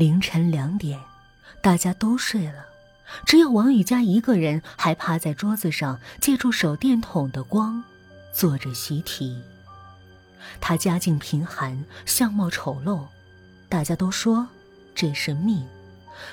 [0.00, 0.98] 凌晨两点，
[1.60, 2.64] 大家都睡了，
[3.26, 7.84] 只有王雨佳一个人还趴在桌子上，借助手电筒的光
[8.32, 9.42] 做着习题。
[10.58, 13.02] 他家境贫寒，相貌丑陋，
[13.68, 14.48] 大家都说
[14.94, 15.66] 这是命，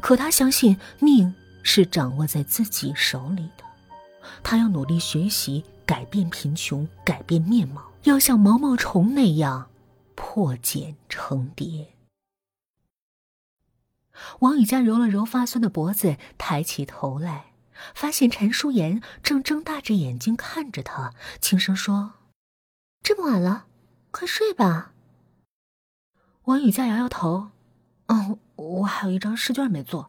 [0.00, 1.32] 可他相信命
[1.62, 3.62] 是掌握在自己手里的。
[4.42, 9.68] 他要努力学习，改变贫穷，改变面貌，要像毛毛虫那样
[10.16, 11.91] 破茧成蝶。
[14.40, 17.52] 王雨佳揉了揉发酸的脖子，抬起头来，
[17.94, 22.12] 发现陈淑妍正睁大着眼睛看着他，轻声说
[23.02, 23.66] ：“这么晚了，
[24.10, 24.92] 快睡吧。”
[26.44, 27.50] 王雨佳摇摇头
[28.08, 30.08] ：“哦，我还有一张试卷没做。”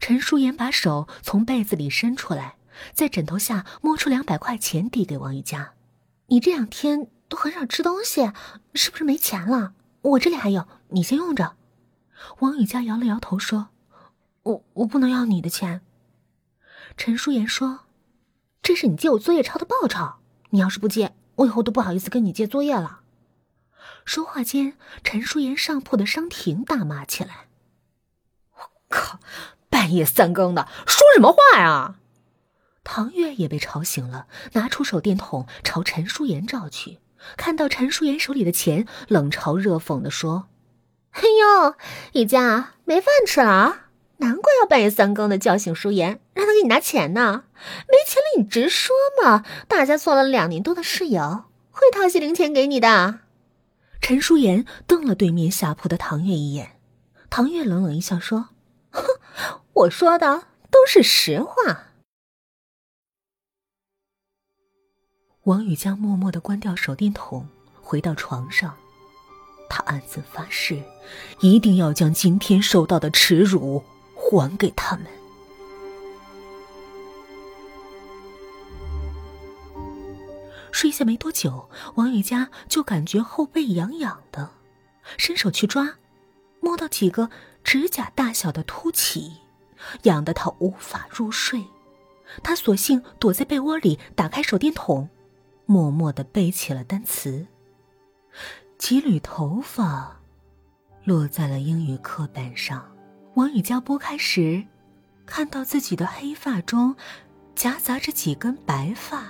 [0.00, 2.56] 陈淑妍把手从被子里伸出来。
[2.94, 5.74] 在枕头下摸出两百块钱，递给王雨佳
[6.30, 8.30] ：“你这两天都很少吃东西，
[8.72, 9.74] 是不是没钱了？
[10.02, 11.56] 我这里还有，你先用着。”
[12.40, 13.68] 王雨佳摇了摇头说
[14.42, 15.82] ：“我我不能要你的钱。”
[16.96, 17.80] 陈淑妍说
[18.62, 20.14] ：“这是你借我作业抄的报酬，
[20.50, 23.00] 你要是不借，我以后都不好意思跟你借作业了。”
[24.04, 27.48] 说话间，陈淑妍上铺的商婷大骂起来
[28.56, 29.20] ：“我靠，
[29.68, 31.96] 半夜三更的说什么话呀！”
[32.82, 37.00] 唐月也被吵醒了，拿出手电筒朝陈淑妍照去，
[37.36, 40.48] 看到陈淑妍手里的钱，冷嘲热讽的说
[41.12, 41.74] ：“哎呦，
[42.12, 43.86] 雨佳没饭吃了，
[44.18, 47.44] 难怪要半夜三更的叫醒舒妍，让她给你拿钱呢。
[47.88, 53.20] 没钱了你直说嘛，大家做了两年多的室友，会掏些零钱给你的。”
[54.00, 56.78] 陈舒妍瞪了对面下铺的唐月一眼，
[57.30, 58.50] 唐月冷冷一笑说
[58.92, 59.02] ：“哼，
[59.72, 61.86] 我说的都是实话。”
[65.44, 67.48] 王雨佳默默的关掉手电筒，
[67.80, 68.76] 回到床上。
[69.68, 70.82] 他暗自发誓，
[71.40, 73.82] 一定要将今天受到的耻辱
[74.14, 75.06] 还给他们。
[80.70, 84.50] 睡下没多久，王雨佳就感觉后背痒痒的，
[85.16, 85.96] 伸手去抓，
[86.60, 87.30] 摸到几个
[87.64, 89.38] 指甲大小的凸起，
[90.02, 91.64] 痒得他无法入睡。
[92.42, 95.08] 他索性躲在被窝里，打开手电筒。
[95.70, 97.46] 默默的背起了单词。
[98.78, 100.16] 几缕头发
[101.04, 102.88] 落在了英语课本上。
[103.34, 104.64] 王雨佳拨开时，
[105.26, 106.94] 看到自己的黑发中
[107.56, 109.24] 夹杂着几根白发。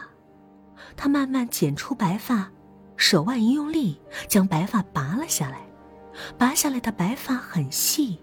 [0.97, 2.51] 他慢慢剪出白发，
[2.97, 3.99] 手腕一用力，
[4.29, 5.61] 将白发拔了下来。
[6.37, 8.19] 拔下来的白发很细，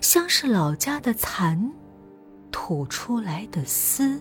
[0.00, 1.72] 像是老家的蚕
[2.50, 4.20] 吐出来的丝。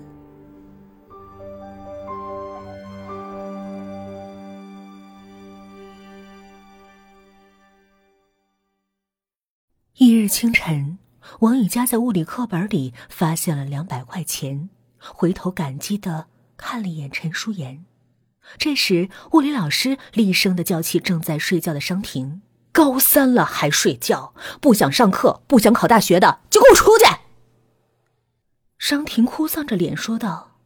[9.97, 10.97] 一日清晨，
[11.39, 14.69] 王雨佳在物理课本里发现了两百块钱，
[15.00, 17.85] 回头感激的看了一眼陈淑妍。
[18.57, 22.41] 这时，物理老师厉声的叫起正在睡觉的商婷
[22.73, 24.34] ：“高三了还睡觉？
[24.59, 27.05] 不想上课、不想考大学的，就给我出去！”
[28.78, 30.57] 商婷哭丧着脸说道：“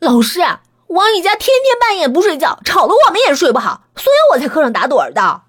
[0.00, 0.40] 老师，
[0.88, 5.44] 王雨佳天天半夜不睡觉，吵得我们也睡不好，所以我才课上打盹的。”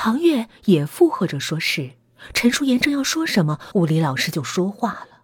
[0.00, 1.94] 唐月也附和着说：“是。”
[2.32, 5.22] 陈淑妍正要说什么，物理老师就说话了：“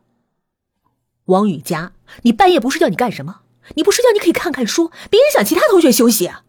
[1.26, 1.92] 王雨佳，
[2.22, 3.42] 你半夜不睡觉，你干什么？
[3.76, 6.44] 你不睡觉，你可以看看书，别影响其他同学休息啊。”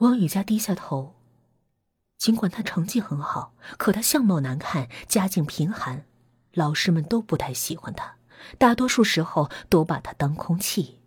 [0.00, 1.16] 王雨佳低下头，
[2.16, 6.06] 尽管他成绩很好，可他相貌难看，家境贫寒，
[6.54, 8.16] 老师们都不太喜欢他，
[8.56, 11.00] 大多数时候都把他当空气。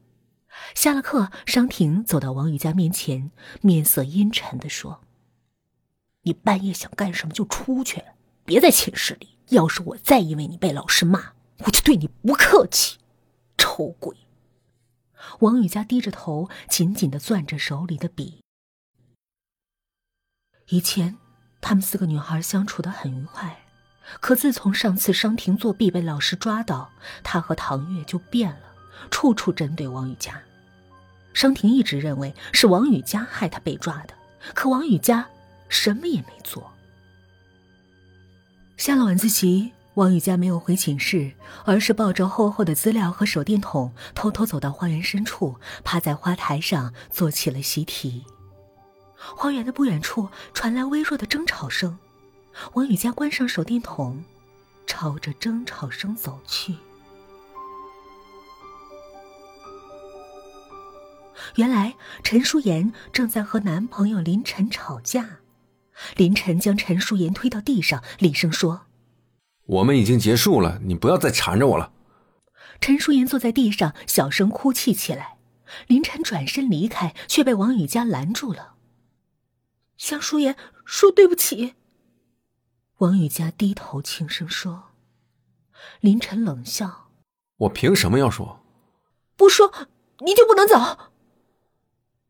[0.75, 3.31] 下了课，商婷走到王雨佳面前，
[3.61, 5.01] 面色阴沉的说。
[6.27, 8.03] 你半夜想干什么就出去，
[8.43, 9.37] 别在寝室里。
[9.47, 12.97] 要是我再因为你被老师骂，我就对你不客气，
[13.57, 14.17] 臭鬼！
[15.39, 18.41] 王雨佳低着头，紧紧的攥着手里的笔。
[20.67, 21.15] 以前，
[21.61, 23.63] 他们四个女孩相处的很愉快，
[24.19, 26.91] 可自从上次商婷作弊被老师抓到，
[27.23, 28.75] 她和唐月就变了，
[29.09, 30.43] 处处针对王雨佳。
[31.33, 34.13] 商婷一直认为是王雨佳害她被抓的，
[34.53, 35.25] 可王雨佳。
[35.69, 36.71] 什么也没做。
[38.77, 41.31] 下了晚自习，王雨佳没有回寝室，
[41.65, 48.23] 而是抱着厚厚的资料和手电筒，偷偷走到花园深处，趴在花台上做起了习题。
[49.15, 51.97] 花园的不远处传来微弱的争吵声，
[52.73, 54.23] 王雨佳关上手电筒，
[54.85, 56.75] 朝着争吵声走去。
[61.55, 65.39] 原来陈淑妍正在和男朋友林晨吵架。
[66.15, 68.87] 林晨将陈淑妍推到地上，厉声说
[69.65, 71.91] ：“我们已经结束了，你不要再缠着我了。”
[72.79, 75.37] 陈淑妍坐在地上，小声哭泣起来。
[75.87, 78.75] 林晨转身离开，却被王雨佳拦住了。
[79.97, 80.55] 向淑妍
[80.85, 81.75] 说对不起。
[82.99, 84.91] 王雨佳低头轻声说。
[85.99, 87.09] 林晨冷笑
[87.57, 88.63] ：“我凭什么要说？
[89.35, 89.71] 不说
[90.19, 90.75] 你就不能走。”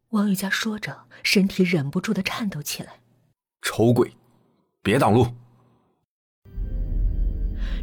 [0.10, 3.02] 王雨佳说着，身体忍不住的颤抖起来。
[3.62, 4.12] 丑鬼，
[4.82, 5.28] 别挡路！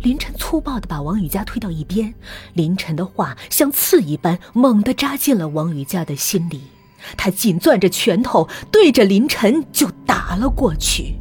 [0.03, 2.15] 林晨粗暴的把王雨佳推到一边。
[2.53, 6.63] 林晨的话像刺一般，猛地扎进了王雨佳的心里。
[7.17, 11.17] 他紧攥着拳头，对着林晨就打了过去。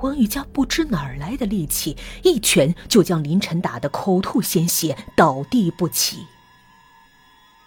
[0.00, 6.18] 王雨佳不知哪儿来的力气，一拳就将林晨打得口吐鲜血，倒地不起。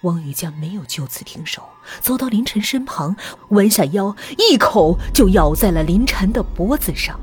[0.03, 1.63] 王雨佳没有就此停手，
[2.01, 3.15] 走到林晨身旁，
[3.49, 7.19] 弯下腰，一口就咬在了林晨的脖子上。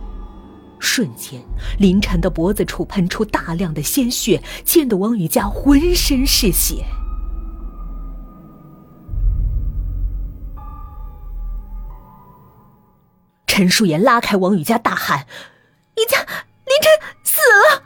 [0.78, 1.42] 瞬间，
[1.78, 6.84] 林晨的脖子处喷出大量的鲜血，溅得王雨佳浑身是血。
[13.46, 15.26] 陈淑妍拉开王雨佳，大喊
[15.96, 16.90] ：“雨佳，林晨
[17.24, 17.82] 死了！”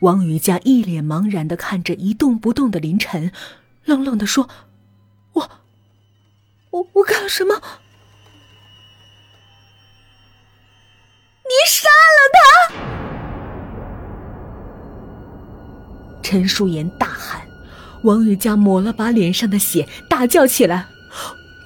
[0.00, 3.32] 王雨佳一脸茫然的看着一动不动的林晨，
[3.84, 4.48] 冷冷的说
[5.34, 5.50] ：“我，
[6.70, 7.60] 我，我干了什么？
[11.44, 12.40] 你杀了他！”
[16.22, 17.46] 陈淑妍大喊。
[18.04, 20.86] 王雨佳抹了把脸上的血，大叫起来：“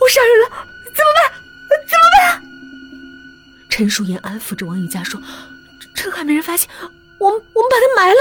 [0.01, 0.49] 我杀人了，
[0.87, 1.31] 怎么办？
[1.87, 2.43] 怎么办？”
[3.71, 5.23] 陈淑妍安抚着王雨佳说
[5.95, 6.69] ：“这还没人发现，
[7.25, 8.21] 我们我们把他埋了。”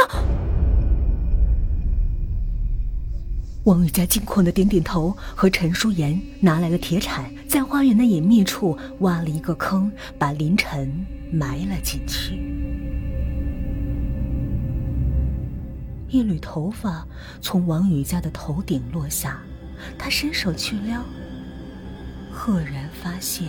[3.66, 12.40] 王雨佳惊恐的点点头，和陈淑妍拿来了铁铲，在花园的隐秘处挖了一个坑，把林晨埋了进去。
[16.10, 17.06] 一缕头发
[17.42, 19.42] 从王雨佳的头顶落下，
[19.98, 21.02] 他伸手去撩，
[22.32, 23.48] 赫然发现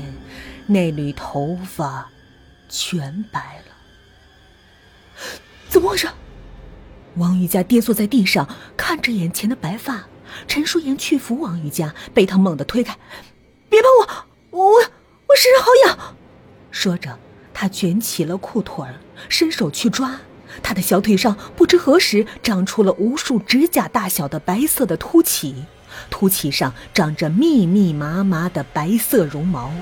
[0.66, 2.08] 那缕头发
[2.68, 3.73] 全白了。
[5.74, 6.06] 怎么回事？
[7.16, 10.04] 王玉佳跌坐在地上，看着眼前的白发。
[10.46, 12.96] 陈淑妍去扶王玉佳，被他猛地推开
[13.68, 16.14] ：“别碰我，我我我身上好痒。”
[16.70, 17.18] 说着，
[17.52, 20.20] 他卷起了裤腿儿，伸手去抓。
[20.62, 25.64] 他的小腿上不知何时长出了无数指甲大小的白色的凸起，
[26.08, 29.72] 凸起上长着密密麻麻的白色绒毛。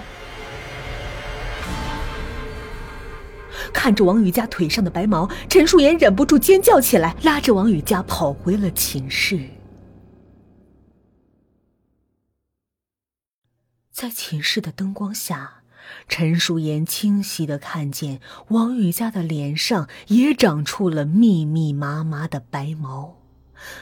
[3.72, 9.48] 看着王雨佳腿上的白毛，陈淑妍忍不住尖叫起来，拉着王雨佳跑回了寝室。
[13.90, 15.58] 在寝室的灯光下。
[16.08, 23.19] 陈淑妍清晰的看见王雨佳的脸上也长出了密密麻麻的白毛，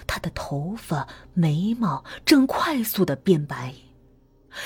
[0.06, 3.75] 她的头发、眉毛正快速的变白。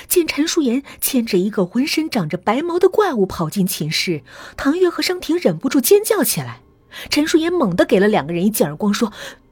[0.07, 4.23] 见陈淑妍牵着一个浑身长着白毛的怪物跑进寝室，
[4.57, 6.61] 唐月和商婷忍不住尖叫起来。
[7.09, 9.11] 陈淑妍猛地给了两个人一记耳光，说：“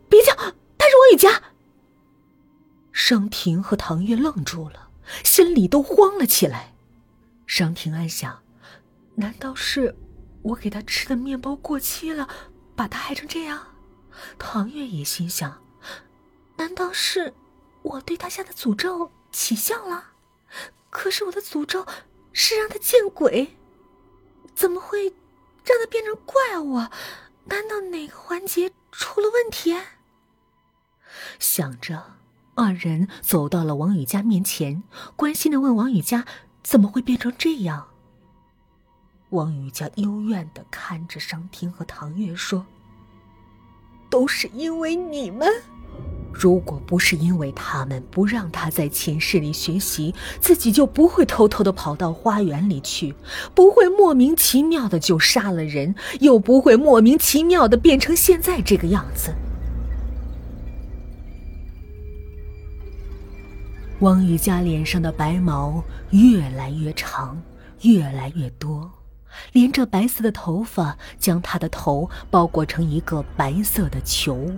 [0.09, 1.43] 别叫，他是王雨佳。”
[2.93, 4.89] 商婷和唐月愣住了，
[5.23, 6.73] 心里都慌了起来。
[7.45, 8.39] 商婷暗想
[9.15, 9.95] ：“难道是
[10.41, 12.27] 我给他吃的面包过期了，
[12.75, 13.61] 把他害成这样？”
[14.39, 15.61] 唐月也心想
[16.55, 17.33] ：“难道是
[17.81, 20.12] 我对他下的诅咒起效了？
[20.93, 21.85] 可是我的诅咒
[22.31, 23.57] 是让他见鬼，
[24.55, 25.09] 怎么会
[25.65, 26.75] 让他变成怪物？
[27.45, 29.75] 难道哪个环节出了问题？”
[31.39, 32.13] 想着，
[32.55, 34.83] 二人走到了王雨佳面前，
[35.15, 36.25] 关心的问王雨佳。
[36.63, 37.89] 怎么会变成这样？
[39.31, 42.65] 王雨佳幽怨的看着商婷和唐月说
[44.09, 45.51] ：“都是因为你们，
[46.33, 53.13] 如果不是因为他们不让他在寝室里学习，自己就不会偷偷的跑到花园里去，
[53.53, 59.33] 不会莫名其妙的就杀了人，又不会莫名其妙的变成现在这个样子。”
[63.99, 67.41] 王雨佳脸上的白毛越来越长，
[67.83, 68.91] 越来越多，
[69.53, 74.51] 连着白色的头发将她的头包裹成一个白色的球。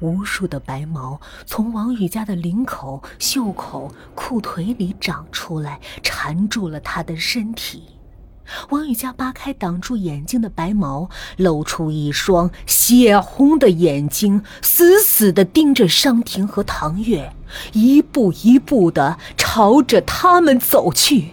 [0.00, 7.84] 无数的白毛从王雨佳的领口、袖口、裤腿里长出来，缠住了她的身体。
[8.70, 17.32] 王雨佳扒开挡住眼睛的白毛，露出一双血红的眼睛，死死地盯着商婷和唐月。
[17.72, 21.30] 一步一步的朝着他们走去。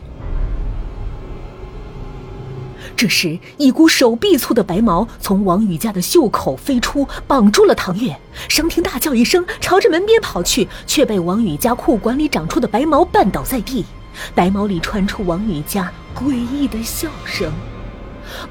[2.98, 8.18] 这时，一股手臂粗的白毛从王宇家的袖口飞出，绑住了唐月。
[8.50, 13.86] 商婷大叫一声，朝着门边跑去，却被王宇家裤管里长出的白毛绊倒在地。
[14.34, 17.52] 白毛里传出王宇家诡异的笑声。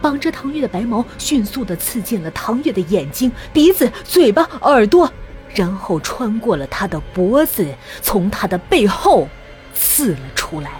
[0.01, 5.13] 绑着唐月的白毛迅速地刺进了唐月的眼睛、鼻子、嘴巴、耳朵，
[5.53, 7.67] 然后穿过了他的脖子，
[8.01, 9.29] 从他的背后
[9.75, 10.71] 刺了出来。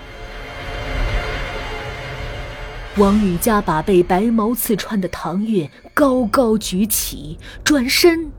[2.99, 8.33] 王宇佳把被白毛刺穿的唐月高高举起，转身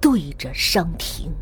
[0.00, 1.32] 对着商亭。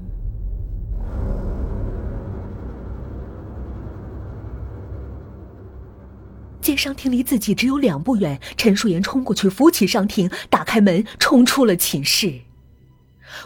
[6.61, 12.41] 见商亭离自己只有两步远，陈淑妍冲过去扶起商亭，打开门，冲出了寝室。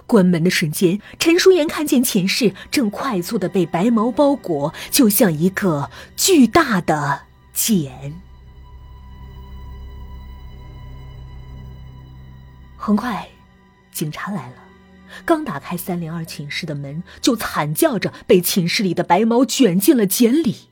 [0.09, 7.21] 关门的瞬间，陈淑妍看见寝室正快速的被白毛包裹，就像一个巨大的
[7.53, 8.21] 茧。
[12.85, 13.29] 很快，
[13.93, 14.57] 警察来了。
[15.25, 20.69] 刚打开三零二寝室的门，就惨叫着被寝室里的白毛卷进了茧里。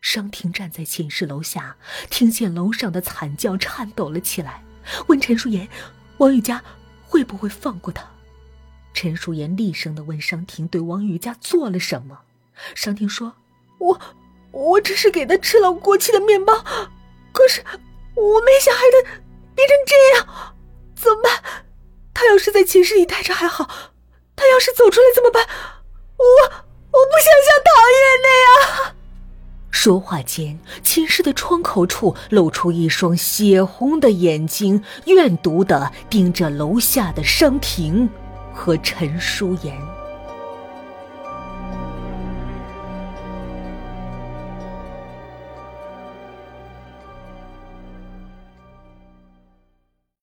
[0.00, 1.76] 商婷站在寝室楼下，
[2.08, 4.64] 听见楼上的惨叫，颤抖了起来，
[5.08, 5.68] 问陈淑妍
[6.16, 6.64] ：“王宇佳
[7.04, 8.02] 会不会放过他？”
[8.94, 12.20] 陈淑妍厉声的问商婷：“对王宇佳做了什么？”
[12.74, 13.34] 商婷说
[13.76, 14.00] ：“我，
[14.52, 16.64] 我只是给他吃了过期的面包，
[17.30, 17.62] 可是
[18.14, 19.10] 我没想害他
[19.54, 20.54] 变成这样。”
[21.00, 21.64] 怎么办？
[22.12, 23.68] 他要是在寝室里待着还好，
[24.34, 25.46] 他要是走出来怎么办？
[26.16, 26.24] 我
[26.90, 28.94] 我不想像唐月那样。
[29.70, 38.08] 说话间，寝室的窗口处露出一双血红的眼睛，怨毒的盯着楼下的商婷
[38.52, 39.97] 和陈淑妍。